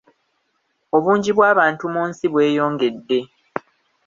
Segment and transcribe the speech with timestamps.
[0.95, 3.19] Obungi bw'abantu mu nsi bweyongedde.